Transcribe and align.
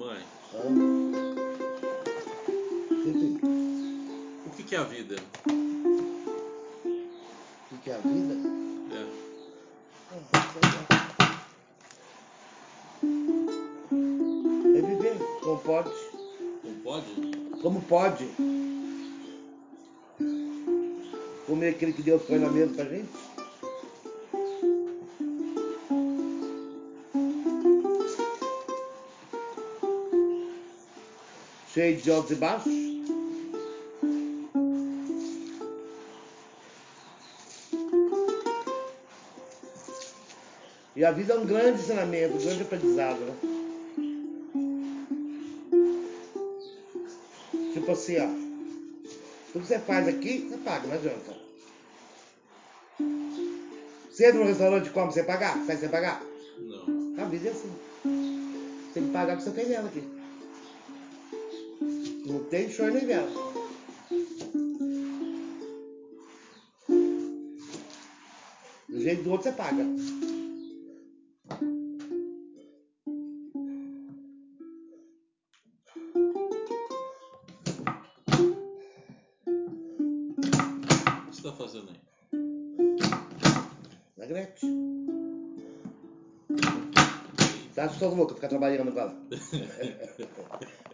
Mãe, 0.00 0.18
o 4.46 4.50
que, 4.56 4.62
que 4.62 4.74
é 4.74 4.78
a 4.78 4.84
vida? 4.84 5.16
O 7.70 7.76
que 7.84 7.90
é 7.90 7.94
a 7.94 7.98
vida? 7.98 8.34
É. 8.94 9.02
É 14.78 14.80
viver 14.80 15.18
como 15.42 15.58
pode. 15.58 15.90
Não 16.64 16.74
pode? 16.82 17.60
Como 17.60 17.82
pode. 17.82 18.26
Comer 21.46 21.68
aquilo 21.68 21.92
que 21.92 22.02
Deus 22.02 22.22
põe 22.22 22.38
na 22.38 22.48
mesa 22.50 22.72
pra 22.72 22.86
gente. 22.86 23.10
Cheio 31.72 31.96
de 31.96 32.10
altos 32.10 32.32
e 32.32 32.34
baixos. 32.34 32.72
E 40.96 41.04
a 41.04 41.12
vida 41.12 41.32
é 41.32 41.38
um 41.38 41.46
grande 41.46 41.80
ensinamento, 41.80 42.34
um 42.34 42.40
grande 42.40 42.62
aprendizado, 42.62 43.20
né? 43.20 43.34
Tipo 47.72 47.92
assim, 47.92 48.18
ó. 48.18 48.26
Tudo 49.52 49.62
que 49.62 49.68
você 49.68 49.78
faz 49.78 50.08
aqui, 50.08 50.48
você 50.48 50.56
paga, 50.58 50.88
não 50.88 50.94
adianta. 50.94 51.36
Você 54.10 54.26
entra 54.26 54.40
no 54.40 54.46
restaurante 54.46 54.88
e 54.88 54.90
come 54.90 55.12
sem 55.12 55.24
pagar? 55.24 55.56
Sai 55.64 55.76
sem 55.76 55.88
pagar? 55.88 56.20
Não. 56.58 57.24
A 57.24 57.28
vida 57.28 57.48
é 57.48 57.52
assim. 57.52 57.72
Tem 58.92 59.06
que 59.06 59.12
pagar 59.12 59.34
o 59.34 59.36
que 59.38 59.44
você 59.44 59.52
tem 59.52 59.68
nela 59.68 59.88
aqui. 59.88 60.19
Não 62.30 62.44
tem 62.44 62.70
show 62.70 62.88
nem 62.88 63.04
vela. 63.04 63.28
Do 68.88 69.00
jeito 69.00 69.24
do 69.24 69.32
outro 69.32 69.50
você 69.50 69.56
paga. 69.56 69.82
O 69.82 69.96
que 81.26 81.34
você 81.34 81.36
está 81.36 81.52
fazendo 81.52 81.90
aí? 81.90 81.96
Na 84.16 84.26
Gretchen. 84.26 85.06
Tá, 87.74 87.88
sou 87.88 88.14
louco 88.14 88.34
ficar 88.34 88.46
trabalhando 88.46 88.90
agora. 88.90 89.16